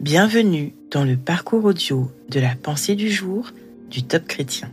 [0.00, 3.50] Bienvenue dans le parcours audio de la pensée du jour
[3.90, 4.70] du Top Chrétien.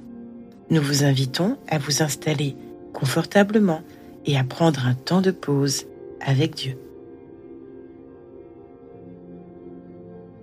[0.70, 2.56] Nous vous invitons à vous installer
[2.94, 3.82] confortablement
[4.28, 5.88] et à prendre un temps de pause
[6.22, 6.78] avec Dieu.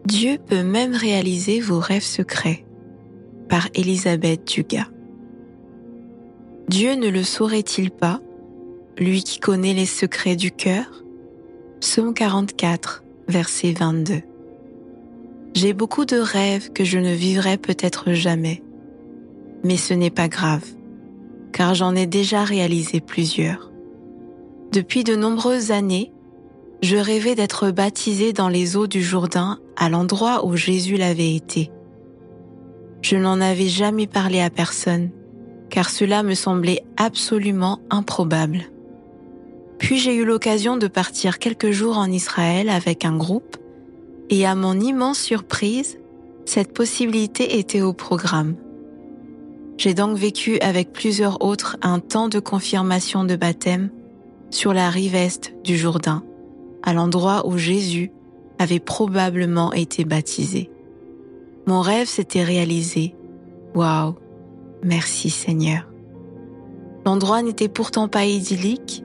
[0.04, 2.64] Dieu peut même réaliser vos rêves secrets
[3.48, 4.88] par Elisabeth Dugas.
[6.66, 8.20] Dieu ne le saurait-il pas,
[8.98, 11.04] lui qui connaît les secrets du cœur?
[11.80, 14.22] Psaume 44, verset 22.
[15.54, 18.62] J'ai beaucoup de rêves que je ne vivrai peut-être jamais.
[19.64, 20.64] Mais ce n'est pas grave,
[21.52, 23.70] car j'en ai déjà réalisé plusieurs.
[24.72, 26.10] Depuis de nombreuses années,
[26.82, 31.70] je rêvais d'être baptisé dans les eaux du Jourdain à l'endroit où Jésus l'avait été.
[33.02, 35.10] Je n'en avais jamais parlé à personne,
[35.68, 38.62] car cela me semblait absolument improbable.
[39.78, 43.58] Puis j'ai eu l'occasion de partir quelques jours en Israël avec un groupe
[44.30, 45.98] et à mon immense surprise,
[46.44, 48.56] cette possibilité était au programme.
[49.78, 53.90] J'ai donc vécu avec plusieurs autres un temps de confirmation de baptême
[54.50, 56.22] sur la rive est du Jourdain,
[56.82, 58.12] à l'endroit où Jésus
[58.58, 60.70] avait probablement été baptisé.
[61.66, 63.14] Mon rêve s'était réalisé.
[63.74, 64.14] Waouh!
[64.84, 65.88] Merci Seigneur.
[67.06, 69.04] L'endroit n'était pourtant pas idyllique,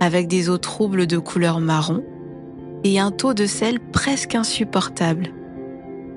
[0.00, 2.04] avec des eaux troubles de couleur marron,
[2.84, 5.28] et un taux de sel presque insupportable.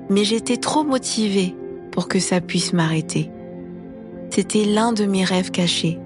[0.08, 1.54] Mais j'étais trop motivée
[1.90, 3.30] pour que ça puisse m'arrêter.
[4.30, 5.98] C'était l'un de mes rêves cachés.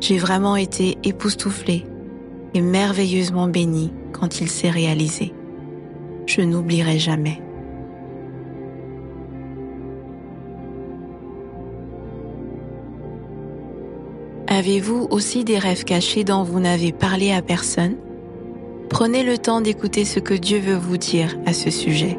[0.00, 1.84] J'ai vraiment été époustouflée
[2.54, 5.32] et merveilleusement bénie quand il s'est réalisé.
[6.26, 7.40] Je n'oublierai jamais.
[14.48, 17.96] Avez-vous aussi des rêves cachés dont vous n'avez parlé à personne?
[18.88, 22.18] Prenez le temps d'écouter ce que Dieu veut vous dire à ce sujet.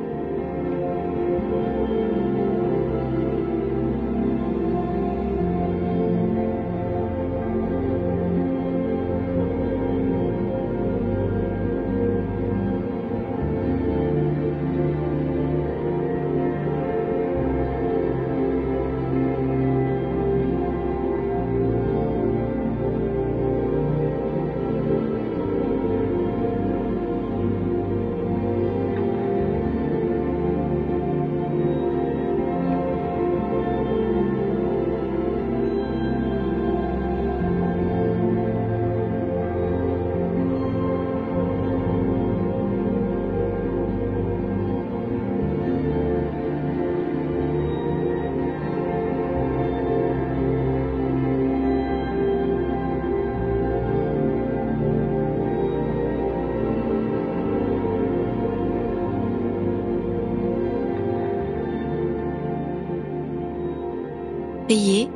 [64.68, 65.10] Prier,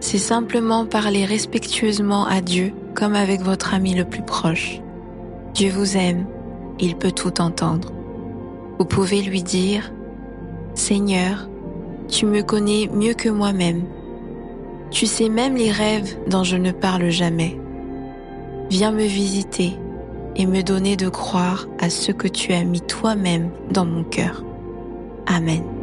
[0.00, 4.82] c'est simplement parler respectueusement à Dieu comme avec votre ami le plus proche.
[5.54, 6.26] Dieu vous aime,
[6.78, 7.90] il peut tout entendre.
[8.78, 9.94] Vous pouvez lui dire,
[10.74, 11.48] Seigneur,
[12.06, 13.84] tu me connais mieux que moi-même.
[14.90, 17.58] Tu sais même les rêves dont je ne parle jamais.
[18.68, 19.72] Viens me visiter
[20.36, 24.44] et me donner de croire à ce que tu as mis toi-même dans mon cœur.
[25.26, 25.81] Amen.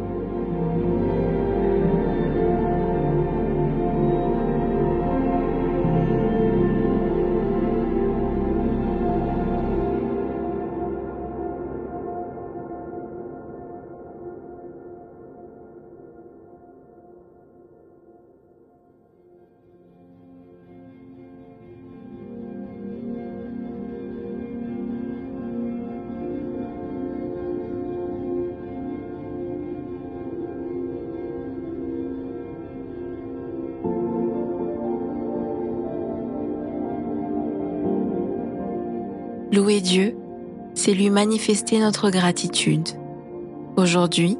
[39.52, 40.16] Louer Dieu,
[40.74, 42.88] c'est lui manifester notre gratitude.
[43.76, 44.38] Aujourd'hui,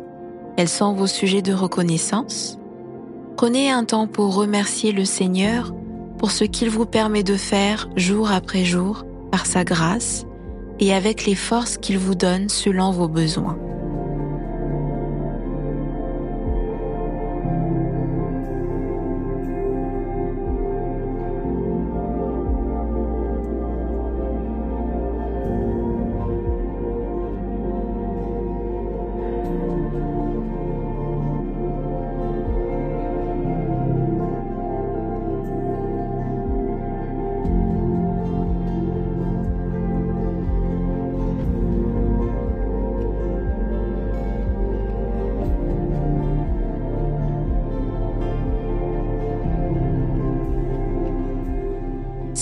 [0.56, 2.61] quels sont vos sujets de reconnaissance
[3.37, 5.75] Prenez un temps pour remercier le Seigneur
[6.17, 10.26] pour ce qu'il vous permet de faire jour après jour par sa grâce
[10.79, 13.58] et avec les forces qu'il vous donne selon vos besoins.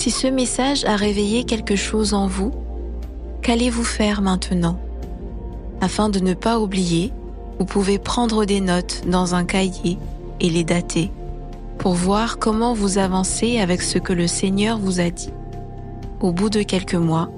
[0.09, 2.51] Si ce message a réveillé quelque chose en vous,
[3.43, 4.81] qu'allez-vous faire maintenant
[5.83, 7.13] Afin de ne pas oublier,
[7.59, 9.99] vous pouvez prendre des notes dans un cahier
[10.41, 11.13] et les dater
[11.77, 15.29] pour voir comment vous avancez avec ce que le Seigneur vous a dit.
[16.21, 17.29] Au bout de quelques mois,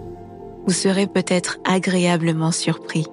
[0.64, 3.04] vous serez peut-être agréablement surpris.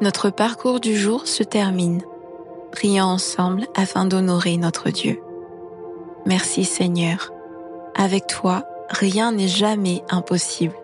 [0.00, 2.00] Notre parcours du jour se termine.
[2.72, 5.20] Prions ensemble afin d'honorer notre Dieu.
[6.24, 7.32] Merci Seigneur.
[7.94, 10.74] Avec toi, rien n'est jamais impossible.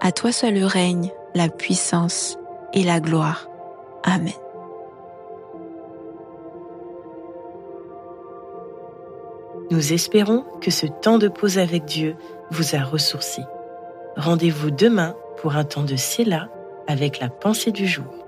[0.00, 2.36] À toi seul règne la puissance
[2.72, 3.46] et la gloire.
[4.02, 4.32] Amen.
[9.70, 12.16] Nous espérons que ce temps de pause avec Dieu
[12.50, 13.42] vous a ressourci.
[14.16, 16.48] Rendez-vous demain pour un temps de Séla
[16.88, 18.27] avec la pensée du jour.